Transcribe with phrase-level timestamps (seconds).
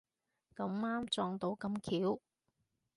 [0.55, 2.19] 咁啱撞到咁巧